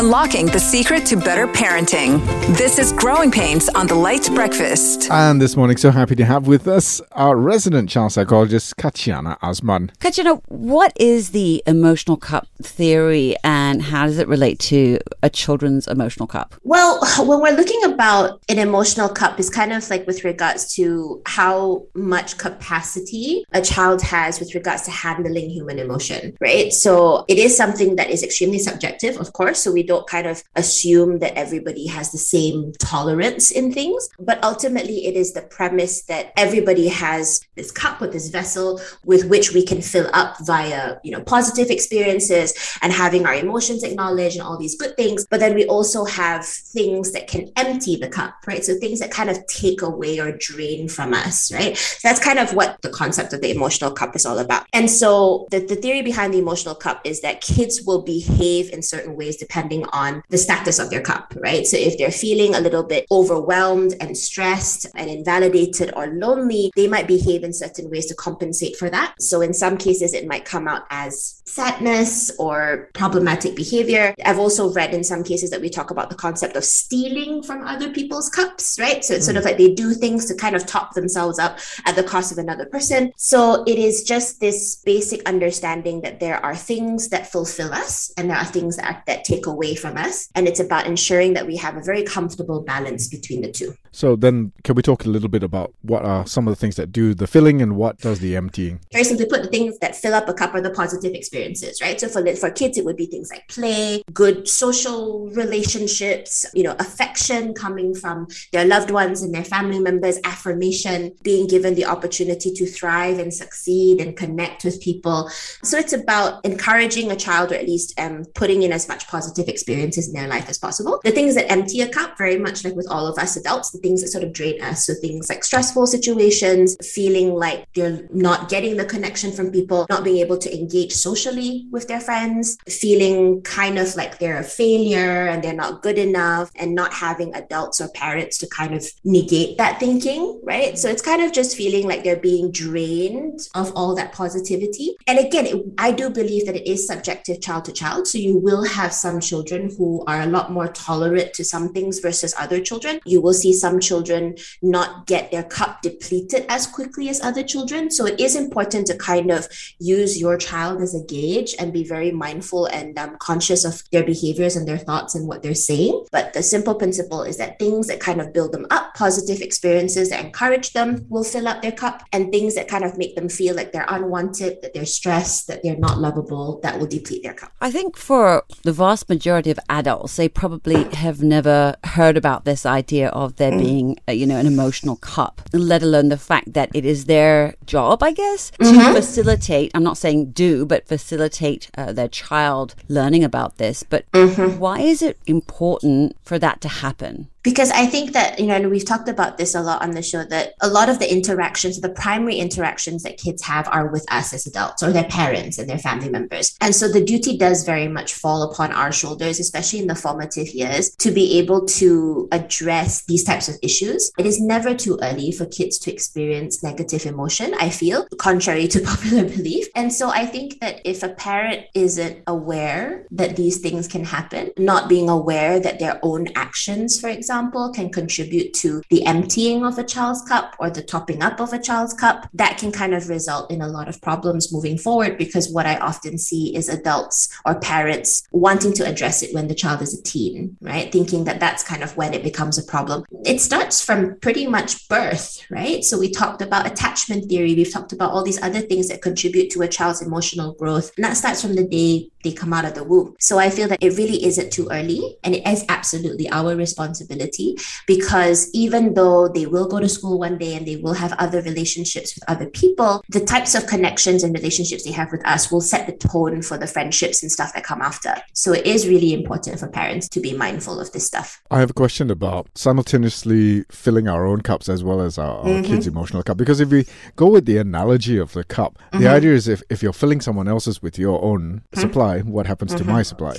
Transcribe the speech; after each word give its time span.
unlocking 0.00 0.46
the 0.46 0.58
secret 0.58 1.04
to 1.04 1.14
better 1.14 1.46
parenting. 1.46 2.24
This 2.56 2.78
is 2.78 2.90
Growing 2.90 3.30
Pains 3.30 3.68
on 3.68 3.86
the 3.86 3.94
LITE 3.94 4.30
Breakfast. 4.34 5.10
And 5.10 5.42
this 5.42 5.58
morning, 5.58 5.76
so 5.76 5.90
happy 5.90 6.16
to 6.16 6.24
have 6.24 6.46
with 6.46 6.66
us 6.66 7.02
our 7.12 7.36
resident 7.36 7.90
child 7.90 8.12
psychologist, 8.12 8.78
Katyana 8.78 9.38
Azman. 9.40 9.94
Katyana, 9.98 10.40
what 10.48 10.94
is 10.98 11.32
the 11.32 11.62
emotional 11.66 12.16
cup 12.16 12.48
theory 12.62 13.36
and 13.44 13.82
how 13.82 14.06
does 14.06 14.16
it 14.16 14.26
relate 14.26 14.58
to 14.60 14.98
a 15.22 15.28
children's 15.28 15.86
emotional 15.86 16.26
cup? 16.26 16.54
Well, 16.62 16.98
when 17.18 17.42
we're 17.42 17.54
looking 17.54 17.84
about 17.84 18.40
an 18.48 18.58
emotional 18.58 19.10
cup, 19.10 19.38
is 19.38 19.50
kind 19.50 19.70
of 19.70 19.90
like 19.90 20.06
with 20.06 20.24
regards 20.24 20.74
to 20.76 21.20
how 21.26 21.84
much 21.94 22.38
capacity 22.38 23.44
a 23.52 23.60
child 23.60 24.00
has 24.00 24.40
with 24.40 24.54
regards 24.54 24.80
to 24.84 24.92
handling 24.92 25.50
human 25.50 25.78
emotion, 25.78 26.34
right? 26.40 26.72
So 26.72 27.26
it 27.28 27.36
is 27.36 27.54
something 27.54 27.96
that 27.96 28.08
is 28.08 28.22
extremely 28.22 28.60
subjective, 28.60 29.18
of 29.18 29.34
course. 29.34 29.62
So 29.62 29.70
we 29.70 29.89
don't 29.90 30.06
kind 30.06 30.28
of 30.28 30.42
assume 30.54 31.18
that 31.18 31.34
everybody 31.34 31.86
has 31.88 32.12
the 32.12 32.18
same 32.34 32.72
tolerance 32.78 33.50
in 33.50 33.72
things. 33.72 34.08
But 34.18 34.42
ultimately, 34.44 34.98
it 35.08 35.16
is 35.16 35.32
the 35.32 35.42
premise 35.42 36.02
that 36.04 36.32
everybody 36.36 36.86
has 36.88 37.40
this 37.56 37.72
cup 37.72 38.00
with 38.00 38.12
this 38.12 38.28
vessel 38.28 38.80
with 39.04 39.28
which 39.32 39.52
we 39.52 39.62
can 39.70 39.82
fill 39.82 40.08
up 40.12 40.36
via, 40.42 40.96
you 41.02 41.10
know, 41.10 41.22
positive 41.22 41.70
experiences 41.70 42.48
and 42.82 42.92
having 42.92 43.26
our 43.26 43.34
emotions 43.34 43.82
acknowledged 43.82 44.36
and 44.36 44.46
all 44.46 44.56
these 44.56 44.76
good 44.76 44.96
things. 44.96 45.26
But 45.28 45.40
then 45.40 45.54
we 45.54 45.66
also 45.66 46.04
have 46.04 46.46
things 46.46 47.10
that 47.12 47.26
can 47.26 47.50
empty 47.56 47.96
the 47.96 48.08
cup, 48.08 48.34
right? 48.46 48.64
So 48.64 48.74
things 48.78 49.00
that 49.00 49.10
kind 49.10 49.28
of 49.28 49.44
take 49.48 49.82
away 49.82 50.20
or 50.20 50.30
drain 50.36 50.88
from 50.88 51.12
us, 51.14 51.52
right? 51.52 51.76
So 51.76 52.06
that's 52.08 52.20
kind 52.20 52.38
of 52.38 52.54
what 52.54 52.80
the 52.82 52.90
concept 52.90 53.32
of 53.32 53.40
the 53.40 53.50
emotional 53.50 53.90
cup 53.90 54.14
is 54.14 54.24
all 54.24 54.38
about. 54.38 54.66
And 54.72 54.88
so 54.88 55.48
the, 55.50 55.58
the 55.58 55.76
theory 55.76 56.02
behind 56.02 56.32
the 56.32 56.38
emotional 56.38 56.76
cup 56.76 57.00
is 57.04 57.20
that 57.22 57.40
kids 57.40 57.82
will 57.82 58.02
behave 58.02 58.70
in 58.70 58.82
certain 58.82 59.16
ways 59.16 59.36
depending 59.36 59.79
on 59.92 60.22
the 60.28 60.38
status 60.38 60.78
of 60.78 60.90
their 60.90 61.02
cup, 61.02 61.34
right? 61.36 61.66
So 61.66 61.76
if 61.76 61.98
they're 61.98 62.10
feeling 62.10 62.54
a 62.54 62.60
little 62.60 62.82
bit 62.82 63.06
overwhelmed 63.10 63.94
and 64.00 64.16
stressed 64.16 64.86
and 64.94 65.10
invalidated 65.10 65.92
or 65.94 66.08
lonely, 66.08 66.70
they 66.76 66.88
might 66.88 67.06
behave 67.06 67.44
in 67.44 67.52
certain 67.52 67.90
ways 67.90 68.06
to 68.06 68.14
compensate 68.14 68.76
for 68.76 68.90
that. 68.90 69.14
So 69.20 69.40
in 69.40 69.54
some 69.54 69.76
cases, 69.76 70.14
it 70.14 70.26
might 70.26 70.44
come 70.44 70.68
out 70.68 70.82
as 70.90 71.42
sadness 71.44 72.30
or 72.38 72.90
problematic 72.94 73.56
behavior. 73.56 74.14
I've 74.24 74.38
also 74.38 74.72
read 74.72 74.94
in 74.94 75.02
some 75.04 75.24
cases 75.24 75.50
that 75.50 75.60
we 75.60 75.68
talk 75.68 75.90
about 75.90 76.10
the 76.10 76.16
concept 76.16 76.56
of 76.56 76.64
stealing 76.64 77.42
from 77.42 77.66
other 77.66 77.90
people's 77.90 78.28
cups, 78.28 78.78
right? 78.78 79.04
So 79.04 79.14
it's 79.14 79.24
mm. 79.24 79.26
sort 79.26 79.36
of 79.36 79.44
like 79.44 79.58
they 79.58 79.74
do 79.74 79.92
things 79.94 80.26
to 80.26 80.34
kind 80.34 80.54
of 80.54 80.66
top 80.66 80.94
themselves 80.94 81.38
up 81.38 81.58
at 81.86 81.96
the 81.96 82.02
cost 82.02 82.32
of 82.32 82.38
another 82.38 82.66
person. 82.66 83.12
So 83.16 83.64
it 83.64 83.78
is 83.78 84.04
just 84.04 84.40
this 84.40 84.76
basic 84.84 85.28
understanding 85.28 86.00
that 86.02 86.20
there 86.20 86.44
are 86.44 86.56
things 86.56 87.08
that 87.08 87.30
fulfill 87.30 87.72
us 87.72 88.12
and 88.16 88.30
there 88.30 88.36
are 88.36 88.44
things 88.44 88.76
that, 88.76 89.04
that 89.06 89.24
take 89.24 89.46
away 89.46 89.69
from 89.74 89.96
us. 89.96 90.28
And 90.34 90.46
it's 90.46 90.60
about 90.60 90.86
ensuring 90.86 91.34
that 91.34 91.46
we 91.46 91.56
have 91.56 91.76
a 91.76 91.82
very 91.82 92.02
comfortable 92.02 92.62
balance 92.62 93.08
between 93.08 93.42
the 93.42 93.50
two. 93.50 93.74
So 93.92 94.16
then, 94.16 94.52
can 94.62 94.76
we 94.76 94.82
talk 94.82 95.04
a 95.04 95.08
little 95.08 95.28
bit 95.28 95.42
about 95.42 95.74
what 95.82 96.04
are 96.04 96.26
some 96.26 96.46
of 96.46 96.52
the 96.52 96.56
things 96.56 96.76
that 96.76 96.92
do 96.92 97.12
the 97.12 97.26
filling 97.26 97.60
and 97.60 97.76
what 97.76 97.98
does 97.98 98.20
the 98.20 98.36
emptying? 98.36 98.80
Very 98.92 99.04
simply 99.04 99.26
put, 99.26 99.42
the 99.42 99.48
things 99.48 99.78
that 99.80 99.96
fill 99.96 100.14
up 100.14 100.28
a 100.28 100.34
cup 100.34 100.54
are 100.54 100.60
the 100.60 100.70
positive 100.70 101.12
experiences, 101.12 101.80
right? 101.80 102.00
So 102.00 102.08
for 102.08 102.20
for 102.36 102.50
kids, 102.50 102.78
it 102.78 102.84
would 102.84 102.96
be 102.96 103.06
things 103.06 103.30
like 103.30 103.48
play, 103.48 104.02
good 104.12 104.48
social 104.48 105.28
relationships, 105.30 106.46
you 106.54 106.62
know, 106.62 106.76
affection 106.78 107.52
coming 107.54 107.94
from 107.94 108.28
their 108.52 108.64
loved 108.64 108.90
ones 108.90 109.22
and 109.22 109.34
their 109.34 109.44
family 109.44 109.80
members, 109.80 110.18
affirmation, 110.24 111.12
being 111.22 111.46
given 111.46 111.74
the 111.74 111.84
opportunity 111.84 112.52
to 112.52 112.66
thrive 112.66 113.18
and 113.18 113.34
succeed 113.34 114.00
and 114.00 114.16
connect 114.16 114.64
with 114.64 114.80
people. 114.80 115.28
So 115.62 115.78
it's 115.78 115.92
about 115.92 116.44
encouraging 116.44 117.10
a 117.10 117.16
child, 117.16 117.52
or 117.52 117.56
at 117.56 117.66
least 117.66 117.98
um, 117.98 118.24
putting 118.34 118.62
in 118.62 118.72
as 118.72 118.88
much 118.88 119.08
positive 119.08 119.48
experiences 119.50 120.08
in 120.08 120.14
their 120.14 120.28
life 120.28 120.48
as 120.48 120.58
possible. 120.58 121.00
The 121.04 121.10
things 121.10 121.34
that 121.34 121.50
empty 121.50 121.82
a 121.82 121.88
cup, 121.88 122.16
very 122.16 122.38
much 122.38 122.64
like 122.64 122.74
with 122.74 122.88
all 122.90 123.06
of 123.06 123.18
us 123.18 123.36
adults 123.36 123.70
the 123.70 123.78
things 123.78 124.00
that 124.00 124.08
sort 124.08 124.24
of 124.24 124.32
drain 124.32 124.62
us. 124.62 124.86
So 124.86 124.94
things 124.94 125.28
like 125.28 125.44
stressful 125.44 125.86
situations, 125.86 126.76
feeling 126.86 127.34
like 127.34 127.66
they're 127.74 128.06
not 128.12 128.48
getting 128.48 128.76
the 128.76 128.84
connection 128.84 129.32
from 129.32 129.50
people, 129.50 129.86
not 129.90 130.04
being 130.04 130.18
able 130.18 130.38
to 130.38 130.56
engage 130.56 130.92
socially 130.92 131.66
with 131.70 131.88
their 131.88 132.00
friends, 132.00 132.56
feeling 132.68 133.42
kind 133.42 133.78
of 133.78 133.94
like 133.96 134.18
they're 134.18 134.38
a 134.38 134.44
failure 134.44 135.26
and 135.26 135.42
they're 135.42 135.52
not 135.52 135.82
good 135.82 135.98
enough, 135.98 136.50
and 136.54 136.74
not 136.74 136.92
having 136.92 137.34
adults 137.34 137.80
or 137.80 137.88
parents 137.88 138.38
to 138.38 138.46
kind 138.48 138.74
of 138.74 138.84
negate 139.04 139.58
that 139.58 139.80
thinking, 139.80 140.40
right? 140.44 140.78
So 140.78 140.88
it's 140.88 141.02
kind 141.02 141.22
of 141.22 141.32
just 141.32 141.56
feeling 141.56 141.86
like 141.88 142.04
they're 142.04 142.16
being 142.16 142.52
drained 142.52 143.40
of 143.54 143.72
all 143.74 143.94
that 143.96 144.12
positivity. 144.12 144.96
And 145.06 145.18
again, 145.18 145.46
it, 145.46 145.64
I 145.78 145.92
do 145.92 146.10
believe 146.10 146.46
that 146.46 146.56
it 146.56 146.66
is 146.70 146.86
subjective 146.86 147.40
child 147.40 147.64
to 147.66 147.72
child. 147.72 148.06
So 148.06 148.18
you 148.18 148.36
will 148.36 148.64
have 148.64 148.92
some 148.92 149.20
children 149.20 149.39
who 149.76 150.04
are 150.06 150.20
a 150.20 150.26
lot 150.26 150.52
more 150.52 150.68
tolerant 150.68 151.32
to 151.34 151.44
some 151.44 151.72
things 151.72 151.98
versus 151.98 152.34
other 152.38 152.60
children. 152.60 153.00
You 153.04 153.20
will 153.20 153.32
see 153.32 153.52
some 153.54 153.70
some 153.70 153.80
children 153.80 154.36
not 154.62 155.06
get 155.06 155.30
their 155.30 155.44
cup 155.44 155.82
depleted 155.82 156.44
as 156.48 156.66
quickly 156.66 157.08
as 157.08 157.20
other 157.20 157.42
children. 157.42 157.90
So 157.90 158.06
it 158.06 158.18
is 158.18 158.34
important 158.34 158.86
to 158.88 158.96
kind 158.96 159.30
of 159.30 159.46
use 159.78 160.20
your 160.20 160.36
child 160.36 160.82
as 160.82 160.94
a 160.94 161.04
gauge 161.04 161.54
and 161.58 161.72
be 161.72 161.84
very 161.84 162.10
mindful 162.10 162.66
and 162.66 162.98
um, 162.98 163.16
conscious 163.18 163.64
of 163.64 163.82
their 163.92 164.02
behaviors 164.02 164.56
and 164.56 164.66
their 164.66 164.78
thoughts 164.78 165.14
and 165.14 165.28
what 165.28 165.42
they're 165.42 165.54
saying. 165.54 166.06
But 166.10 166.32
the 166.32 166.42
simple 166.42 166.74
principle 166.74 167.22
is 167.22 167.36
that 167.36 167.58
things 167.58 167.86
that 167.86 168.00
kind 168.00 168.20
of 168.20 168.32
build 168.32 168.52
them 168.52 168.66
up, 168.70 168.94
positive 168.94 169.40
experiences 169.40 170.10
that 170.10 170.24
encourage 170.24 170.72
them, 170.72 171.06
will 171.08 171.24
fill 171.24 171.46
up 171.46 171.62
their 171.62 171.72
cup, 171.72 172.02
and 172.12 172.32
things 172.32 172.54
that 172.56 172.66
kind 172.68 172.84
of 172.84 172.98
make 172.98 173.14
them 173.14 173.28
feel 173.28 173.54
like 173.54 173.72
they're 173.72 173.86
unwanted, 173.88 174.62
that 174.62 174.74
they're 174.74 174.86
stressed, 174.86 175.46
that 175.46 175.62
they're 175.62 175.76
not 175.76 175.98
lovable, 175.98 176.60
that 176.62 176.78
will 176.78 176.86
deplete 176.86 177.22
their 177.22 177.34
cup. 177.34 177.52
I 177.60 177.70
think 177.70 177.96
for 177.96 178.42
the 178.62 178.72
vast 178.72 179.08
majority 179.08 179.29
of 179.38 179.58
adults, 179.68 180.16
they 180.16 180.28
probably 180.28 180.84
have 180.94 181.22
never 181.22 181.76
heard 181.84 182.16
about 182.16 182.44
this 182.44 182.66
idea 182.66 183.08
of 183.08 183.36
there 183.36 183.56
being, 183.56 183.98
uh, 184.08 184.12
you 184.12 184.26
know, 184.26 184.36
an 184.36 184.46
emotional 184.46 184.96
cup, 184.96 185.40
let 185.52 185.82
alone 185.82 186.08
the 186.08 186.18
fact 186.18 186.52
that 186.52 186.70
it 186.74 186.84
is 186.84 187.06
their 187.06 187.54
job, 187.64 188.02
I 188.02 188.12
guess, 188.12 188.50
to 188.52 188.64
mm-hmm. 188.64 188.94
facilitate, 188.94 189.70
I'm 189.74 189.82
not 189.82 189.96
saying 189.96 190.32
do, 190.32 190.66
but 190.66 190.86
facilitate 190.86 191.70
uh, 191.76 191.92
their 191.92 192.08
child 192.08 192.74
learning 192.88 193.24
about 193.24 193.56
this. 193.56 193.82
But 193.82 194.10
mm-hmm. 194.12 194.58
why 194.58 194.80
is 194.80 195.00
it 195.00 195.18
important 195.26 196.16
for 196.22 196.38
that 196.38 196.60
to 196.60 196.68
happen? 196.68 197.29
Because 197.42 197.70
I 197.70 197.86
think 197.86 198.12
that, 198.12 198.38
you 198.38 198.46
know, 198.46 198.54
and 198.54 198.70
we've 198.70 198.84
talked 198.84 199.08
about 199.08 199.38
this 199.38 199.54
a 199.54 199.62
lot 199.62 199.82
on 199.82 199.92
the 199.92 200.02
show 200.02 200.24
that 200.24 200.54
a 200.60 200.68
lot 200.68 200.88
of 200.88 200.98
the 200.98 201.10
interactions, 201.10 201.80
the 201.80 201.88
primary 201.88 202.36
interactions 202.36 203.02
that 203.04 203.16
kids 203.16 203.42
have 203.42 203.66
are 203.68 203.88
with 203.88 204.04
us 204.12 204.34
as 204.34 204.46
adults 204.46 204.82
or 204.82 204.92
their 204.92 205.04
parents 205.04 205.58
and 205.58 205.68
their 205.68 205.78
family 205.78 206.10
members. 206.10 206.54
And 206.60 206.74
so 206.74 206.88
the 206.88 207.02
duty 207.02 207.38
does 207.38 207.64
very 207.64 207.88
much 207.88 208.14
fall 208.14 208.42
upon 208.42 208.72
our 208.72 208.92
shoulders, 208.92 209.40
especially 209.40 209.78
in 209.78 209.86
the 209.86 209.94
formative 209.94 210.48
years, 210.48 210.90
to 210.96 211.10
be 211.10 211.38
able 211.38 211.64
to 211.66 212.28
address 212.30 213.04
these 213.06 213.24
types 213.24 213.48
of 213.48 213.56
issues. 213.62 214.12
It 214.18 214.26
is 214.26 214.40
never 214.40 214.74
too 214.74 214.98
early 215.02 215.32
for 215.32 215.46
kids 215.46 215.78
to 215.80 215.92
experience 215.92 216.62
negative 216.62 217.06
emotion, 217.06 217.54
I 217.58 217.70
feel, 217.70 218.06
contrary 218.18 218.68
to 218.68 218.80
popular 218.84 219.24
belief. 219.24 219.66
And 219.74 219.92
so 219.92 220.10
I 220.10 220.26
think 220.26 220.60
that 220.60 220.82
if 220.84 221.02
a 221.02 221.08
parent 221.08 221.66
isn't 221.74 222.22
aware 222.26 223.06
that 223.12 223.36
these 223.36 223.58
things 223.58 223.88
can 223.88 224.04
happen, 224.04 224.50
not 224.58 224.88
being 224.90 225.08
aware 225.08 225.58
that 225.58 225.78
their 225.78 225.98
own 226.02 226.28
actions, 226.34 227.00
for 227.00 227.08
example, 227.08 227.29
example, 227.30 227.70
can 227.72 227.90
contribute 227.90 228.52
to 228.52 228.82
the 228.90 229.06
emptying 229.06 229.64
of 229.64 229.78
a 229.78 229.84
child's 229.84 230.20
cup 230.22 230.56
or 230.58 230.68
the 230.68 230.82
topping 230.82 231.22
up 231.22 231.38
of 231.38 231.52
a 231.52 231.60
child's 231.60 231.94
cup, 231.94 232.28
that 232.34 232.58
can 232.58 232.72
kind 232.72 232.92
of 232.92 233.08
result 233.08 233.48
in 233.52 233.60
a 233.60 233.68
lot 233.68 233.88
of 233.88 234.02
problems 234.02 234.52
moving 234.52 234.76
forward 234.76 235.16
because 235.16 235.48
what 235.48 235.64
I 235.64 235.76
often 235.76 236.18
see 236.18 236.56
is 236.56 236.68
adults 236.68 237.28
or 237.46 237.60
parents 237.60 238.24
wanting 238.32 238.72
to 238.72 238.84
address 238.84 239.22
it 239.22 239.32
when 239.32 239.46
the 239.46 239.54
child 239.54 239.80
is 239.80 239.96
a 239.96 240.02
teen, 240.02 240.56
right? 240.60 240.90
Thinking 240.90 241.22
that 241.24 241.38
that's 241.38 241.62
kind 241.62 241.84
of 241.84 241.96
when 241.96 242.14
it 242.14 242.24
becomes 242.24 242.58
a 242.58 242.64
problem. 242.64 243.04
It 243.24 243.40
starts 243.40 243.80
from 243.80 244.18
pretty 244.18 244.48
much 244.48 244.88
birth, 244.88 245.40
right? 245.50 245.84
So 245.84 246.00
we 246.00 246.10
talked 246.10 246.42
about 246.42 246.66
attachment 246.66 247.28
theory, 247.28 247.54
we've 247.54 247.72
talked 247.72 247.92
about 247.92 248.10
all 248.10 248.24
these 248.24 248.42
other 248.42 248.60
things 248.60 248.88
that 248.88 249.02
contribute 249.02 249.50
to 249.50 249.62
a 249.62 249.68
child's 249.68 250.02
emotional 250.02 250.54
growth. 250.54 250.90
And 250.96 251.04
that 251.04 251.16
starts 251.16 251.42
from 251.42 251.54
the 251.54 251.64
day 251.64 252.10
they 252.24 252.32
come 252.32 252.52
out 252.52 252.64
of 252.64 252.74
the 252.74 252.84
womb. 252.84 253.14
So 253.20 253.38
I 253.38 253.50
feel 253.50 253.68
that 253.68 253.82
it 253.82 253.96
really 253.96 254.24
isn't 254.24 254.52
too 254.52 254.68
early 254.70 255.16
and 255.22 255.34
it 255.34 255.46
is 255.46 255.64
absolutely 255.68 256.28
our 256.28 256.56
responsibility 256.56 257.19
responsibility 257.20 257.56
because 257.86 258.50
even 258.52 258.94
though 258.94 259.28
they 259.28 259.46
will 259.46 259.68
go 259.68 259.80
to 259.80 259.88
school 259.88 260.18
one 260.18 260.38
day 260.38 260.54
and 260.54 260.66
they 260.66 260.76
will 260.76 260.94
have 260.94 261.12
other 261.18 261.42
relationships 261.42 262.14
with 262.14 262.24
other 262.28 262.46
people, 262.46 263.02
the 263.08 263.20
types 263.20 263.54
of 263.54 263.66
connections 263.66 264.22
and 264.22 264.34
relationships 264.34 264.84
they 264.84 264.92
have 264.92 265.10
with 265.12 265.26
us 265.26 265.50
will 265.50 265.60
set 265.60 265.86
the 265.86 266.08
tone 266.08 266.42
for 266.42 266.58
the 266.58 266.66
friendships 266.66 267.22
and 267.22 267.30
stuff 267.30 267.52
that 267.54 267.64
come 267.64 267.82
after. 267.82 268.14
So 268.34 268.52
it 268.52 268.66
is 268.66 268.88
really 268.88 269.12
important 269.12 269.58
for 269.60 269.68
parents 269.68 270.08
to 270.10 270.20
be 270.20 270.36
mindful 270.36 270.80
of 270.80 270.92
this 270.92 271.06
stuff. 271.06 271.40
I 271.50 271.60
have 271.60 271.70
a 271.70 271.74
question 271.74 272.10
about 272.10 272.48
simultaneously 272.54 273.64
filling 273.70 274.08
our 274.08 274.26
own 274.26 274.40
cups 274.40 274.68
as 274.68 274.82
well 274.84 275.00
as 275.00 275.18
our, 275.18 275.38
our 275.38 275.44
mm-hmm. 275.44 275.64
kids' 275.64 275.86
emotional 275.86 276.22
cup. 276.22 276.36
Because 276.36 276.60
if 276.60 276.70
we 276.70 276.86
go 277.16 277.28
with 277.28 277.46
the 277.46 277.58
analogy 277.58 278.18
of 278.18 278.32
the 278.32 278.44
cup, 278.44 278.78
mm-hmm. 278.78 279.02
the 279.02 279.08
idea 279.08 279.32
is 279.32 279.48
if, 279.48 279.62
if 279.70 279.82
you're 279.82 279.92
filling 279.92 280.20
someone 280.20 280.48
else's 280.48 280.82
with 280.82 280.98
your 280.98 281.22
own 281.22 281.62
mm-hmm. 281.72 281.80
supply, 281.80 282.20
what 282.20 282.46
happens 282.46 282.74
to 282.74 282.84
my 282.84 283.00
mm-hmm. 283.00 283.02
supply? 283.02 283.36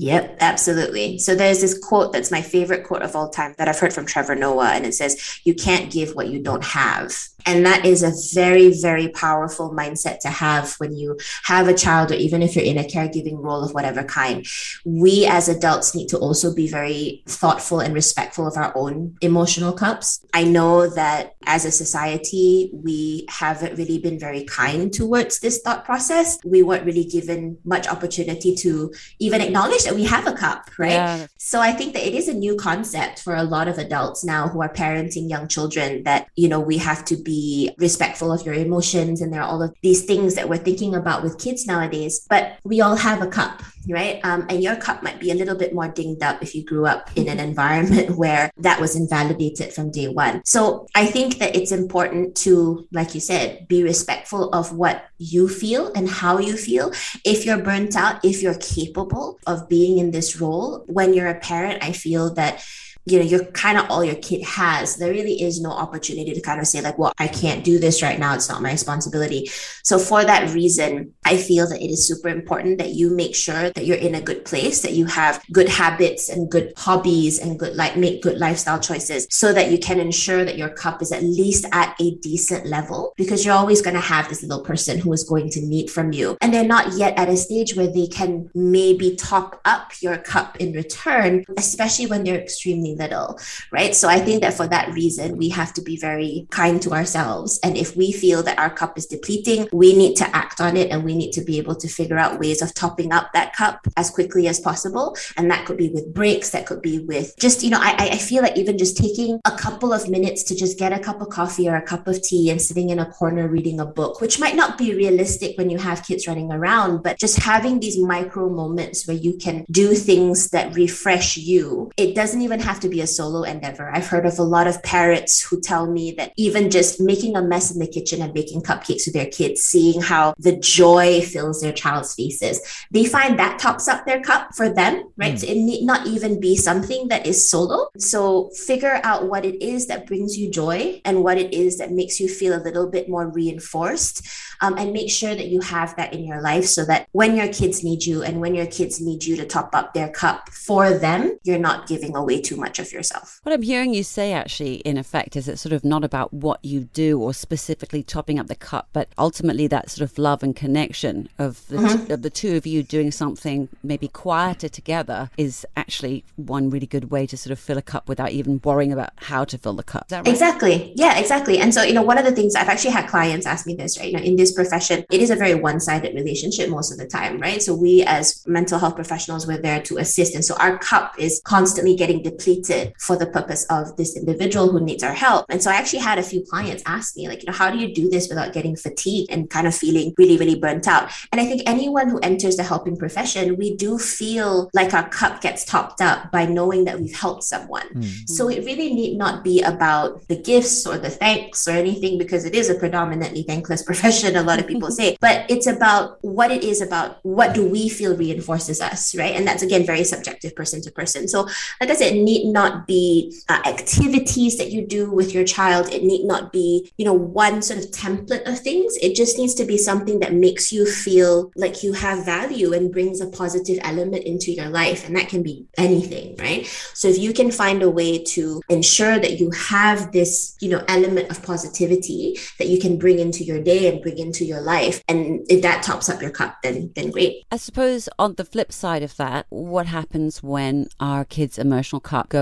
Yep, 0.00 0.38
absolutely. 0.40 1.18
So 1.18 1.34
there's 1.34 1.60
this 1.60 1.78
quote 1.78 2.14
that's 2.14 2.30
my 2.30 2.40
favorite 2.40 2.84
quote 2.84 3.02
of 3.02 3.14
all 3.14 3.28
time 3.28 3.54
that 3.58 3.68
I've 3.68 3.78
heard 3.78 3.92
from 3.92 4.06
Trevor 4.06 4.34
Noah, 4.34 4.70
and 4.70 4.86
it 4.86 4.94
says, 4.94 5.40
You 5.44 5.54
can't 5.54 5.92
give 5.92 6.14
what 6.14 6.28
you 6.28 6.42
don't 6.42 6.64
have. 6.64 7.14
And 7.46 7.64
that 7.66 7.84
is 7.84 8.02
a 8.02 8.12
very, 8.34 8.72
very 8.80 9.08
powerful 9.08 9.70
mindset 9.70 10.20
to 10.20 10.28
have 10.28 10.74
when 10.74 10.94
you 10.96 11.18
have 11.44 11.68
a 11.68 11.74
child, 11.74 12.10
or 12.10 12.14
even 12.14 12.42
if 12.42 12.54
you're 12.54 12.64
in 12.64 12.78
a 12.78 12.84
caregiving 12.84 13.38
role 13.38 13.64
of 13.64 13.72
whatever 13.72 14.02
kind. 14.02 14.46
We 14.84 15.26
as 15.26 15.48
adults 15.48 15.94
need 15.94 16.08
to 16.08 16.18
also 16.18 16.54
be 16.54 16.68
very 16.68 17.22
thoughtful 17.26 17.80
and 17.80 17.94
respectful 17.94 18.46
of 18.46 18.56
our 18.56 18.72
own 18.76 19.16
emotional 19.20 19.72
cups. 19.72 20.24
I 20.32 20.44
know 20.44 20.88
that 20.88 21.34
as 21.46 21.64
a 21.64 21.70
society, 21.70 22.70
we 22.72 23.26
haven't 23.28 23.76
really 23.76 23.98
been 23.98 24.18
very 24.18 24.44
kind 24.44 24.92
towards 24.92 25.40
this 25.40 25.60
thought 25.60 25.84
process. 25.84 26.38
We 26.44 26.62
weren't 26.62 26.84
really 26.84 27.04
given 27.04 27.58
much 27.64 27.88
opportunity 27.88 28.54
to 28.56 28.92
even 29.18 29.40
acknowledge 29.40 29.84
that 29.84 29.94
we 29.94 30.04
have 30.04 30.26
a 30.26 30.32
cup, 30.32 30.70
right? 30.78 30.92
Yeah. 30.92 31.26
So 31.38 31.60
I 31.60 31.72
think 31.72 31.94
that 31.94 32.06
it 32.06 32.14
is 32.14 32.28
a 32.28 32.34
new 32.34 32.56
concept 32.56 33.20
for 33.20 33.34
a 33.34 33.42
lot 33.42 33.68
of 33.68 33.78
adults 33.78 34.24
now 34.24 34.48
who 34.48 34.62
are 34.62 34.72
parenting 34.72 35.28
young 35.28 35.48
children 35.48 36.04
that, 36.04 36.28
you 36.36 36.48
know, 36.48 36.60
we 36.60 36.78
have 36.78 37.04
to 37.06 37.16
be 37.30 37.70
respectful 37.78 38.32
of 38.32 38.44
your 38.44 38.56
emotions 38.56 39.20
and 39.20 39.32
there 39.32 39.40
are 39.40 39.48
all 39.48 39.62
of 39.62 39.72
these 39.82 40.04
things 40.04 40.34
that 40.34 40.48
we're 40.48 40.64
thinking 40.68 40.96
about 40.96 41.22
with 41.22 41.38
kids 41.38 41.64
nowadays. 41.64 42.26
But 42.28 42.58
we 42.64 42.80
all 42.80 42.96
have 42.96 43.22
a 43.22 43.28
cup, 43.28 43.62
right? 43.88 44.18
Um, 44.24 44.46
and 44.50 44.60
your 44.60 44.74
cup 44.74 45.04
might 45.04 45.20
be 45.20 45.30
a 45.30 45.36
little 45.36 45.54
bit 45.54 45.72
more 45.72 45.86
dinged 45.86 46.24
up 46.24 46.42
if 46.42 46.56
you 46.56 46.64
grew 46.64 46.86
up 46.86 47.08
in 47.14 47.28
an 47.28 47.38
environment 47.38 48.16
where 48.22 48.50
that 48.56 48.80
was 48.80 48.96
invalidated 48.96 49.72
from 49.72 49.92
day 49.92 50.08
one. 50.08 50.42
So 50.44 50.88
I 50.96 51.06
think 51.06 51.38
that 51.38 51.54
it's 51.54 51.70
important 51.70 52.34
to, 52.38 52.88
like 52.90 53.14
you 53.14 53.20
said, 53.20 53.68
be 53.68 53.84
respectful 53.84 54.50
of 54.50 54.72
what 54.72 55.04
you 55.18 55.48
feel 55.48 55.92
and 55.94 56.08
how 56.08 56.38
you 56.38 56.56
feel. 56.56 56.90
If 57.24 57.46
you're 57.46 57.62
burnt 57.62 57.94
out, 57.94 58.24
if 58.24 58.42
you're 58.42 58.58
capable 58.58 59.38
of 59.46 59.68
being 59.68 59.98
in 59.98 60.10
this 60.10 60.40
role, 60.40 60.84
when 60.88 61.14
you're 61.14 61.28
a 61.28 61.38
parent, 61.38 61.84
I 61.84 61.92
feel 61.92 62.34
that 62.34 62.64
you 63.10 63.18
know 63.18 63.24
you're 63.24 63.44
kind 63.46 63.78
of 63.78 63.90
all 63.90 64.04
your 64.04 64.16
kid 64.16 64.42
has 64.42 64.96
there 64.96 65.10
really 65.10 65.42
is 65.42 65.60
no 65.60 65.70
opportunity 65.70 66.32
to 66.32 66.40
kind 66.40 66.60
of 66.60 66.66
say 66.66 66.80
like 66.80 66.98
well 66.98 67.12
i 67.18 67.26
can't 67.26 67.64
do 67.64 67.78
this 67.78 68.02
right 68.02 68.18
now. 68.18 68.34
It's 68.34 68.48
not 68.48 68.62
my 68.62 68.70
responsibility. 68.70 69.50
So 69.82 69.98
for 69.98 70.24
that 70.24 70.52
reason 70.54 71.14
i 71.24 71.36
feel 71.36 71.68
that 71.68 71.80
it 71.80 71.90
is 71.90 72.06
super 72.06 72.28
important 72.28 72.78
that 72.78 72.90
you 72.90 73.14
make 73.14 73.34
sure 73.34 73.70
that 73.70 73.86
you're 73.86 73.96
in 73.96 74.14
a 74.14 74.20
good 74.20 74.44
place 74.44 74.82
that 74.82 74.92
you 74.92 75.06
have 75.06 75.42
good 75.52 75.68
habits 75.68 76.28
and 76.28 76.50
good 76.50 76.72
hobbies 76.76 77.38
and 77.38 77.58
good 77.58 77.76
like 77.76 77.96
make 77.96 78.22
good 78.22 78.38
lifestyle 78.38 78.78
choices 78.78 79.26
so 79.30 79.52
that 79.52 79.70
you 79.70 79.78
can 79.78 79.98
ensure 80.00 80.44
that 80.44 80.56
your 80.56 80.70
cup 80.70 81.02
is 81.02 81.12
at 81.12 81.22
least 81.22 81.66
at 81.72 81.94
a 82.00 82.16
decent 82.16 82.66
level 82.66 83.12
because 83.16 83.44
you're 83.44 83.54
always 83.54 83.82
going 83.82 83.94
to 83.94 84.00
have 84.00 84.28
this 84.28 84.42
little 84.42 84.64
person 84.64 84.98
who 84.98 85.12
is 85.12 85.24
going 85.24 85.48
to 85.50 85.60
need 85.60 85.90
from 85.90 86.12
you. 86.12 86.36
And 86.40 86.52
they're 86.52 86.64
not 86.64 86.94
yet 86.96 87.18
at 87.18 87.28
a 87.28 87.36
stage 87.36 87.74
where 87.76 87.86
they 87.86 88.06
can 88.06 88.50
maybe 88.54 89.16
top 89.16 89.60
up 89.64 89.92
your 90.00 90.18
cup 90.18 90.56
in 90.58 90.72
return 90.72 91.44
especially 91.56 92.06
when 92.06 92.24
they're 92.24 92.40
extremely 92.40 92.94
little, 93.00 93.40
right? 93.72 93.94
So 93.94 94.08
I 94.08 94.20
think 94.20 94.42
that 94.42 94.54
for 94.54 94.68
that 94.68 94.92
reason, 94.92 95.36
we 95.36 95.48
have 95.48 95.72
to 95.74 95.82
be 95.82 95.96
very 95.96 96.46
kind 96.50 96.80
to 96.82 96.92
ourselves. 96.92 97.58
And 97.64 97.76
if 97.76 97.96
we 97.96 98.12
feel 98.12 98.42
that 98.44 98.58
our 98.58 98.70
cup 98.70 98.96
is 98.96 99.06
depleting, 99.06 99.68
we 99.72 99.96
need 99.96 100.14
to 100.16 100.36
act 100.36 100.60
on 100.60 100.76
it 100.76 100.90
and 100.90 101.02
we 101.02 101.16
need 101.16 101.32
to 101.32 101.42
be 101.42 101.58
able 101.58 101.76
to 101.76 101.88
figure 101.88 102.18
out 102.18 102.38
ways 102.38 102.62
of 102.62 102.74
topping 102.74 103.12
up 103.12 103.32
that 103.32 103.54
cup 103.56 103.86
as 103.96 104.10
quickly 104.10 104.46
as 104.46 104.60
possible. 104.60 105.16
And 105.36 105.50
that 105.50 105.66
could 105.66 105.76
be 105.76 105.88
with 105.88 106.14
breaks, 106.14 106.50
that 106.50 106.66
could 106.66 106.82
be 106.82 107.00
with 107.00 107.34
just, 107.38 107.62
you 107.62 107.70
know, 107.70 107.80
I, 107.80 108.10
I 108.12 108.18
feel 108.18 108.42
like 108.42 108.56
even 108.56 108.76
just 108.76 108.96
taking 108.96 109.40
a 109.44 109.56
couple 109.56 109.92
of 109.92 110.08
minutes 110.08 110.42
to 110.44 110.54
just 110.54 110.78
get 110.78 110.92
a 110.92 110.98
cup 110.98 111.20
of 111.20 111.30
coffee 111.30 111.68
or 111.68 111.76
a 111.76 111.82
cup 111.82 112.06
of 112.06 112.22
tea 112.22 112.50
and 112.50 112.60
sitting 112.60 112.90
in 112.90 112.98
a 112.98 113.10
corner 113.10 113.48
reading 113.48 113.80
a 113.80 113.86
book, 113.86 114.20
which 114.20 114.38
might 114.38 114.56
not 114.56 114.76
be 114.76 114.94
realistic 114.94 115.56
when 115.56 115.70
you 115.70 115.78
have 115.78 116.04
kids 116.04 116.26
running 116.26 116.52
around, 116.52 117.02
but 117.02 117.18
just 117.18 117.38
having 117.38 117.80
these 117.80 117.98
micro 117.98 118.48
moments 118.48 119.06
where 119.06 119.16
you 119.16 119.36
can 119.36 119.64
do 119.70 119.94
things 119.94 120.50
that 120.50 120.74
refresh 120.74 121.36
you. 121.36 121.90
It 121.96 122.14
doesn't 122.14 122.42
even 122.42 122.60
have 122.60 122.79
to 122.80 122.88
be 122.88 123.00
a 123.00 123.06
solo 123.06 123.42
endeavor. 123.42 123.90
I've 123.90 124.06
heard 124.06 124.26
of 124.26 124.38
a 124.38 124.42
lot 124.42 124.66
of 124.66 124.82
parents 124.82 125.42
who 125.42 125.60
tell 125.60 125.90
me 125.90 126.12
that 126.12 126.32
even 126.36 126.70
just 126.70 127.00
making 127.00 127.36
a 127.36 127.42
mess 127.42 127.70
in 127.70 127.78
the 127.78 127.86
kitchen 127.86 128.22
and 128.22 128.34
baking 128.34 128.62
cupcakes 128.62 129.06
with 129.06 129.14
their 129.14 129.26
kids, 129.26 129.62
seeing 129.62 130.00
how 130.00 130.34
the 130.38 130.56
joy 130.56 131.20
fills 131.20 131.60
their 131.60 131.72
child's 131.72 132.14
faces, 132.14 132.60
they 132.90 133.04
find 133.04 133.38
that 133.38 133.58
tops 133.58 133.88
up 133.88 134.06
their 134.06 134.20
cup 134.20 134.54
for 134.54 134.68
them, 134.68 135.10
right? 135.16 135.34
Mm. 135.34 135.38
So 135.38 135.46
it 135.46 135.56
need 135.56 135.84
not 135.84 136.06
even 136.06 136.40
be 136.40 136.56
something 136.56 137.08
that 137.08 137.26
is 137.26 137.48
solo. 137.48 137.88
So 137.98 138.50
figure 138.50 139.00
out 139.04 139.28
what 139.28 139.44
it 139.44 139.62
is 139.62 139.86
that 139.86 140.06
brings 140.06 140.38
you 140.38 140.50
joy 140.50 141.00
and 141.04 141.22
what 141.22 141.38
it 141.38 141.52
is 141.52 141.78
that 141.78 141.92
makes 141.92 142.20
you 142.20 142.28
feel 142.28 142.54
a 142.54 142.62
little 142.62 142.88
bit 142.88 143.08
more 143.08 143.28
reinforced. 143.28 144.26
Um, 144.62 144.76
and 144.76 144.92
make 144.92 145.10
sure 145.10 145.34
that 145.34 145.46
you 145.46 145.62
have 145.62 145.96
that 145.96 146.12
in 146.12 146.22
your 146.22 146.42
life 146.42 146.66
so 146.66 146.84
that 146.84 147.08
when 147.12 147.34
your 147.34 147.48
kids 147.48 147.82
need 147.82 148.04
you 148.04 148.22
and 148.22 148.42
when 148.42 148.54
your 148.54 148.66
kids 148.66 149.00
need 149.00 149.24
you 149.24 149.34
to 149.36 149.46
top 149.46 149.74
up 149.74 149.94
their 149.94 150.10
cup 150.10 150.50
for 150.50 150.92
them, 150.92 151.38
you're 151.44 151.58
not 151.58 151.86
giving 151.86 152.14
away 152.14 152.42
too 152.42 152.56
much 152.56 152.69
of 152.78 152.92
yourself. 152.92 153.40
What 153.42 153.52
I'm 153.52 153.62
hearing 153.62 153.94
you 153.94 154.02
say, 154.02 154.32
actually, 154.32 154.76
in 154.76 154.96
effect, 154.96 155.36
is 155.36 155.48
it's 155.48 155.62
sort 155.62 155.72
of 155.72 155.84
not 155.84 156.04
about 156.04 156.32
what 156.32 156.64
you 156.64 156.88
do 156.92 157.20
or 157.20 157.34
specifically 157.34 158.02
topping 158.02 158.38
up 158.38 158.46
the 158.46 158.54
cup, 158.54 158.88
but 158.92 159.08
ultimately 159.18 159.66
that 159.68 159.90
sort 159.90 160.10
of 160.10 160.18
love 160.18 160.42
and 160.42 160.54
connection 160.54 161.28
of 161.38 161.66
the, 161.68 161.76
mm-hmm. 161.76 162.06
t- 162.06 162.12
of 162.12 162.22
the 162.22 162.30
two 162.30 162.56
of 162.56 162.66
you 162.66 162.82
doing 162.82 163.10
something 163.10 163.68
maybe 163.82 164.08
quieter 164.08 164.68
together 164.68 165.30
is 165.36 165.66
actually 165.76 166.24
one 166.36 166.70
really 166.70 166.86
good 166.86 167.10
way 167.10 167.26
to 167.26 167.36
sort 167.36 167.52
of 167.52 167.58
fill 167.58 167.78
a 167.78 167.82
cup 167.82 168.08
without 168.08 168.30
even 168.30 168.60
worrying 168.62 168.92
about 168.92 169.10
how 169.16 169.44
to 169.44 169.58
fill 169.58 169.74
the 169.74 169.82
cup. 169.82 170.06
Right? 170.10 170.26
Exactly. 170.26 170.92
Yeah, 170.96 171.18
exactly. 171.18 171.58
And 171.58 171.72
so, 171.72 171.82
you 171.82 171.92
know, 171.92 172.02
one 172.02 172.18
of 172.18 172.24
the 172.24 172.32
things 172.32 172.54
I've 172.54 172.68
actually 172.68 172.92
had 172.92 173.08
clients 173.08 173.46
ask 173.46 173.66
me 173.66 173.74
this, 173.74 173.98
right? 173.98 174.10
You 174.10 174.16
know, 174.16 174.22
in 174.22 174.36
this 174.36 174.52
profession, 174.52 175.04
it 175.10 175.20
is 175.20 175.30
a 175.30 175.36
very 175.36 175.54
one 175.54 175.80
sided 175.80 176.14
relationship 176.14 176.68
most 176.68 176.92
of 176.92 176.98
the 176.98 177.06
time, 177.06 177.40
right? 177.40 177.62
So 177.62 177.74
we 177.74 178.02
as 178.04 178.44
mental 178.46 178.78
health 178.78 178.96
professionals, 178.96 179.46
we're 179.46 179.60
there 179.60 179.82
to 179.82 179.98
assist. 179.98 180.34
And 180.34 180.44
so 180.44 180.54
our 180.56 180.78
cup 180.78 181.14
is 181.18 181.40
constantly 181.44 181.96
getting 181.96 182.22
depleted 182.22 182.59
for 182.98 183.16
the 183.16 183.26
purpose 183.26 183.64
of 183.70 183.96
this 183.96 184.16
individual 184.16 184.70
who 184.70 184.80
needs 184.80 185.02
our 185.02 185.12
help. 185.14 185.46
And 185.48 185.62
so 185.62 185.70
I 185.70 185.74
actually 185.74 186.00
had 186.00 186.18
a 186.18 186.22
few 186.22 186.44
clients 186.44 186.82
ask 186.86 187.16
me, 187.16 187.28
like, 187.28 187.42
you 187.42 187.46
know, 187.46 187.52
how 187.52 187.70
do 187.70 187.78
you 187.78 187.94
do 187.94 188.08
this 188.08 188.28
without 188.28 188.52
getting 188.52 188.76
fatigued 188.76 189.30
and 189.30 189.48
kind 189.48 189.66
of 189.66 189.74
feeling 189.74 190.14
really, 190.18 190.36
really 190.36 190.58
burnt 190.58 190.86
out? 190.88 191.10
And 191.32 191.40
I 191.40 191.46
think 191.46 191.62
anyone 191.66 192.08
who 192.08 192.18
enters 192.20 192.56
the 192.56 192.62
helping 192.62 192.96
profession, 192.96 193.56
we 193.56 193.76
do 193.76 193.98
feel 193.98 194.70
like 194.74 194.94
our 194.94 195.08
cup 195.08 195.40
gets 195.40 195.64
topped 195.64 196.00
up 196.00 196.30
by 196.30 196.46
knowing 196.46 196.84
that 196.84 197.00
we've 197.00 197.14
helped 197.14 197.44
someone. 197.44 197.88
Mm-hmm. 197.88 198.26
So 198.26 198.48
it 198.48 198.64
really 198.64 198.92
need 198.92 199.16
not 199.16 199.44
be 199.44 199.62
about 199.62 200.26
the 200.28 200.36
gifts 200.36 200.86
or 200.86 200.98
the 200.98 201.10
thanks 201.10 201.66
or 201.66 201.72
anything, 201.72 202.18
because 202.18 202.44
it 202.44 202.54
is 202.54 202.70
a 202.70 202.74
predominantly 202.74 203.42
thankless 203.42 203.82
profession, 203.90 204.36
a 204.36 204.42
lot 204.42 204.58
of 204.58 204.66
people 204.66 204.90
say, 204.90 205.16
but 205.20 205.50
it's 205.50 205.66
about 205.66 206.18
what 206.22 206.50
it 206.50 206.64
is 206.64 206.80
about 206.80 207.18
what 207.22 207.54
do 207.54 207.66
we 207.66 207.88
feel 207.88 208.16
reinforces 208.16 208.80
us, 208.80 209.14
right? 209.14 209.34
And 209.34 209.46
that's 209.46 209.62
again 209.62 209.84
very 209.84 210.04
subjective 210.04 210.54
person 210.54 210.82
to 210.82 210.92
person. 210.92 211.28
So, 211.28 211.48
like 211.80 211.90
I 211.90 211.94
said, 211.94 212.14
need 212.14 212.49
not 212.52 212.86
be 212.86 213.36
uh, 213.48 213.60
activities 213.66 214.58
that 214.58 214.70
you 214.70 214.86
do 214.86 215.10
with 215.10 215.34
your 215.34 215.44
child. 215.44 215.88
It 215.92 216.02
need 216.02 216.24
not 216.24 216.52
be, 216.52 216.92
you 216.96 217.04
know, 217.04 217.12
one 217.12 217.62
sort 217.62 217.80
of 217.80 217.90
template 217.90 218.46
of 218.48 218.58
things. 218.58 218.96
It 219.02 219.14
just 219.14 219.38
needs 219.38 219.54
to 219.54 219.64
be 219.64 219.78
something 219.78 220.20
that 220.20 220.34
makes 220.34 220.72
you 220.72 220.86
feel 220.86 221.50
like 221.56 221.82
you 221.82 221.92
have 221.92 222.24
value 222.24 222.72
and 222.72 222.92
brings 222.92 223.20
a 223.20 223.28
positive 223.28 223.78
element 223.82 224.24
into 224.24 224.52
your 224.52 224.68
life. 224.68 225.06
And 225.06 225.16
that 225.16 225.28
can 225.28 225.42
be 225.42 225.66
anything, 225.76 226.36
right? 226.36 226.66
So 226.94 227.08
if 227.08 227.18
you 227.18 227.32
can 227.32 227.50
find 227.50 227.82
a 227.82 227.90
way 227.90 228.22
to 228.24 228.62
ensure 228.68 229.18
that 229.18 229.38
you 229.38 229.50
have 229.50 230.12
this, 230.12 230.56
you 230.60 230.70
know, 230.70 230.84
element 230.88 231.30
of 231.30 231.42
positivity 231.42 232.38
that 232.58 232.68
you 232.68 232.78
can 232.80 232.98
bring 232.98 233.18
into 233.18 233.44
your 233.44 233.62
day 233.62 233.88
and 233.88 234.02
bring 234.02 234.18
into 234.18 234.44
your 234.44 234.60
life, 234.60 235.02
and 235.08 235.46
if 235.48 235.62
that 235.62 235.82
tops 235.82 236.08
up 236.08 236.20
your 236.20 236.30
cup, 236.30 236.56
then 236.62 236.90
then 236.94 237.10
great. 237.10 237.44
I 237.50 237.56
suppose 237.56 238.08
on 238.18 238.34
the 238.34 238.44
flip 238.44 238.72
side 238.72 239.02
of 239.02 239.16
that, 239.16 239.46
what 239.50 239.86
happens 239.86 240.42
when 240.42 240.88
our 240.98 241.24
kid's 241.24 241.58
emotional 241.58 242.00
cup 242.00 242.28
goes 242.28 242.39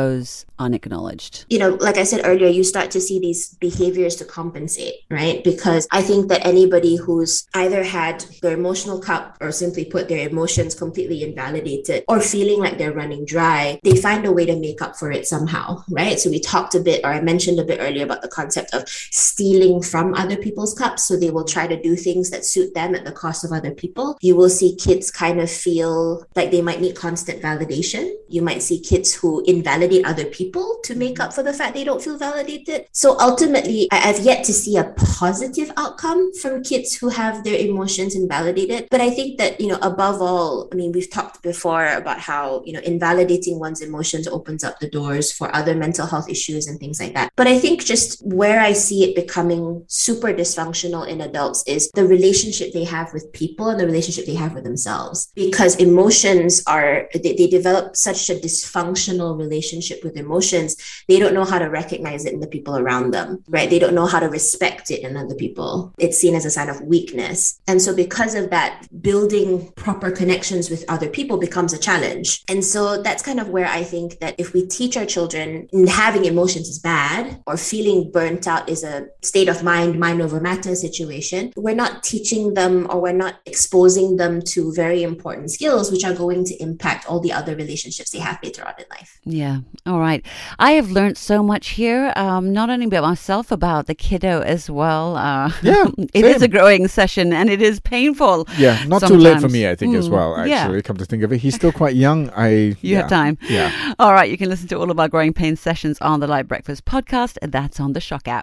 unacknowledged? 0.58 1.44
You 1.48 1.58
know, 1.58 1.70
like 1.80 1.98
I 1.98 2.04
said 2.04 2.22
earlier, 2.24 2.48
you 2.48 2.64
start 2.64 2.90
to 2.92 3.00
see 3.00 3.18
these 3.18 3.54
behaviors 3.54 4.16
to 4.16 4.24
compensate, 4.24 4.94
right? 5.10 5.42
Because 5.44 5.86
I 5.92 6.02
think 6.02 6.28
that 6.28 6.46
anybody 6.46 6.96
who's 6.96 7.46
either 7.54 7.82
had 7.82 8.24
their 8.42 8.54
emotional 8.54 9.00
cup 9.00 9.36
or 9.40 9.52
simply 9.52 9.84
put 9.84 10.08
their 10.08 10.28
emotions 10.28 10.74
completely 10.74 11.22
invalidated 11.22 12.04
or 12.08 12.20
feeling 12.20 12.60
like 12.60 12.78
they're 12.78 12.92
running 12.92 13.24
dry, 13.24 13.78
they 13.84 13.96
find 13.96 14.26
a 14.26 14.32
way 14.32 14.46
to 14.46 14.56
make 14.58 14.82
up 14.82 14.96
for 14.96 15.10
it 15.12 15.26
somehow, 15.26 15.82
right? 15.90 16.18
So 16.18 16.30
we 16.30 16.40
talked 16.40 16.74
a 16.74 16.80
bit, 16.80 17.04
or 17.04 17.12
I 17.12 17.20
mentioned 17.20 17.58
a 17.58 17.64
bit 17.64 17.80
earlier 17.80 18.04
about 18.04 18.22
the 18.22 18.28
concept 18.28 18.74
of 18.74 18.88
stealing 18.88 19.82
from 19.82 20.14
other 20.14 20.36
people's 20.36 20.74
cups. 20.74 21.06
So 21.06 21.16
they 21.16 21.30
will 21.30 21.44
try 21.44 21.66
to 21.66 21.80
do 21.80 21.96
things 21.96 22.30
that 22.30 22.44
suit 22.44 22.74
them 22.74 22.94
at 22.94 23.04
the 23.04 23.12
cost 23.12 23.44
of 23.44 23.52
other 23.52 23.72
people. 23.72 24.18
You 24.20 24.36
will 24.36 24.50
see 24.50 24.76
kids 24.76 25.10
kind 25.10 25.40
of 25.40 25.50
feel 25.50 26.24
like 26.36 26.50
they 26.50 26.62
might 26.62 26.80
need 26.80 26.96
constant 26.96 27.42
validation. 27.42 28.12
You 28.28 28.42
might 28.42 28.62
see 28.62 28.80
kids 28.80 29.14
who 29.14 29.42
invalidate 29.46 29.87
other 30.04 30.24
people 30.24 30.77
to 30.84 30.94
make 30.94 31.20
up 31.20 31.32
for 31.32 31.42
the 31.42 31.52
fact 31.52 31.74
they 31.74 31.84
don't 31.84 32.02
feel 32.02 32.18
validated. 32.18 32.86
So 32.92 33.18
ultimately, 33.18 33.88
I, 33.92 33.96
have 33.96 34.20
yet 34.20 34.44
to 34.44 34.52
see 34.52 34.76
a 34.76 34.92
positive 34.96 35.70
outcome 35.76 36.32
from 36.34 36.62
kids 36.62 36.96
who 36.96 37.08
have 37.08 37.44
their 37.44 37.58
emotions 37.58 38.14
invalidated. 38.14 38.88
But 38.90 39.00
I 39.00 39.10
think 39.10 39.38
that, 39.38 39.60
you 39.60 39.68
know, 39.68 39.78
above 39.82 40.22
all, 40.22 40.68
I 40.72 40.76
mean, 40.76 40.92
we've 40.92 41.10
talked 41.10 41.42
before 41.42 41.86
about 41.86 42.18
how, 42.20 42.62
you 42.64 42.72
know, 42.72 42.80
invalidating 42.80 43.58
one's 43.58 43.80
emotions 43.80 44.26
opens 44.28 44.64
up 44.64 44.78
the 44.78 44.88
doors 44.88 45.32
for 45.32 45.54
other 45.54 45.74
mental 45.74 46.06
health 46.06 46.28
issues 46.28 46.66
and 46.66 46.78
things 46.78 47.00
like 47.00 47.14
that. 47.14 47.32
But 47.36 47.46
I 47.46 47.58
think 47.58 47.84
just 47.84 48.24
where 48.24 48.60
I 48.60 48.72
see 48.72 49.04
it 49.04 49.14
becoming 49.14 49.84
super 49.88 50.32
dysfunctional 50.32 51.06
in 51.06 51.20
adults 51.20 51.64
is 51.66 51.90
the 51.94 52.06
relationship 52.06 52.72
they 52.72 52.84
have 52.84 53.12
with 53.12 53.32
people 53.32 53.68
and 53.68 53.78
the 53.78 53.86
relationship 53.86 54.26
they 54.26 54.34
have 54.34 54.54
with 54.54 54.64
themselves. 54.64 55.30
Because 55.34 55.76
emotions 55.76 56.62
are, 56.66 57.08
they, 57.14 57.34
they 57.34 57.46
develop 57.46 57.96
such 57.96 58.30
a 58.30 58.34
dysfunctional 58.34 59.38
relationship 59.38 60.02
with 60.04 60.16
emotions, 60.16 60.67
they 61.08 61.18
don't 61.18 61.34
know 61.34 61.44
how 61.44 61.58
to 61.58 61.66
recognize 61.66 62.24
it 62.24 62.32
in 62.32 62.40
the 62.40 62.46
people 62.46 62.76
around 62.76 63.12
them, 63.12 63.42
right? 63.48 63.70
They 63.70 63.78
don't 63.78 63.94
know 63.94 64.06
how 64.06 64.20
to 64.20 64.28
respect 64.28 64.90
it 64.90 65.00
in 65.00 65.16
other 65.16 65.34
people. 65.34 65.94
It's 65.98 66.18
seen 66.18 66.34
as 66.34 66.44
a 66.44 66.50
sign 66.50 66.68
of 66.68 66.80
weakness. 66.82 67.60
And 67.66 67.80
so, 67.80 67.94
because 67.94 68.34
of 68.34 68.50
that, 68.50 68.86
building 69.00 69.72
proper 69.72 70.10
connections 70.10 70.70
with 70.70 70.84
other 70.88 71.08
people 71.08 71.38
becomes 71.38 71.72
a 71.72 71.78
challenge. 71.78 72.42
And 72.48 72.64
so, 72.64 73.02
that's 73.02 73.22
kind 73.22 73.40
of 73.40 73.48
where 73.48 73.66
I 73.66 73.84
think 73.84 74.18
that 74.20 74.34
if 74.38 74.52
we 74.52 74.66
teach 74.66 74.96
our 74.96 75.06
children 75.06 75.68
having 75.88 76.24
emotions 76.24 76.68
is 76.68 76.78
bad 76.78 77.42
or 77.46 77.56
feeling 77.56 78.10
burnt 78.10 78.46
out 78.46 78.68
is 78.68 78.84
a 78.84 79.08
state 79.22 79.48
of 79.48 79.62
mind, 79.62 79.98
mind 79.98 80.22
over 80.22 80.40
matter 80.40 80.74
situation, 80.74 81.52
we're 81.56 81.74
not 81.74 82.02
teaching 82.02 82.54
them 82.54 82.86
or 82.90 83.00
we're 83.00 83.12
not 83.12 83.36
exposing 83.46 84.16
them 84.16 84.40
to 84.42 84.72
very 84.72 85.02
important 85.02 85.50
skills, 85.50 85.90
which 85.90 86.04
are 86.04 86.14
going 86.14 86.44
to 86.44 86.54
impact 86.62 87.06
all 87.06 87.20
the 87.20 87.32
other 87.32 87.54
relationships 87.56 88.10
they 88.10 88.18
have 88.18 88.38
later 88.42 88.66
on 88.66 88.74
in 88.78 88.84
life. 88.90 89.18
Yeah. 89.24 89.58
All 89.86 90.00
right. 90.00 90.24
I 90.60 90.72
have 90.72 90.90
learned 90.90 91.16
so 91.16 91.42
much 91.42 91.68
here, 91.70 92.12
um, 92.16 92.52
not 92.52 92.68
only 92.68 92.86
about 92.86 93.04
myself, 93.04 93.52
about 93.52 93.86
the 93.86 93.94
kiddo 93.94 94.40
as 94.42 94.68
well. 94.68 95.16
Uh, 95.16 95.52
Yeah, 95.62 95.86
it 96.14 96.24
is 96.24 96.36
same. 96.36 96.42
a 96.42 96.48
growing 96.48 96.88
session 96.88 97.32
and 97.32 97.48
it 97.48 97.62
is 97.62 97.80
painful. 97.80 98.46
Yeah, 98.58 98.82
not 98.86 99.02
too 99.02 99.16
late 99.16 99.40
for 99.40 99.48
me, 99.48 99.68
I 99.68 99.74
think, 99.74 99.94
as 99.94 100.08
Mm, 100.08 100.12
well, 100.12 100.46
yeah. 100.46 100.56
actually, 100.62 100.82
come 100.82 100.96
to 100.96 101.04
think 101.04 101.22
of 101.22 101.32
it. 101.32 101.38
He's 101.38 101.54
still 101.54 101.72
quite 101.72 101.94
young. 101.96 102.30
I 102.30 102.48
You 102.48 102.76
yeah, 102.80 102.98
have 103.02 103.08
time. 103.10 103.38
Yeah. 103.48 103.94
All 103.98 104.12
right. 104.12 104.30
You 104.30 104.36
can 104.36 104.48
listen 104.48 104.68
to 104.68 104.76
all 104.78 104.90
of 104.90 104.98
our 105.00 105.08
Growing 105.08 105.32
pain 105.32 105.56
sessions 105.56 105.98
on 106.00 106.20
the 106.20 106.26
LITE 106.26 106.48
Breakfast 106.48 106.84
podcast. 106.84 107.38
That's 107.42 107.80
on 107.80 107.92
the 107.94 108.00
SYOK 108.00 108.28
app. 108.28 108.36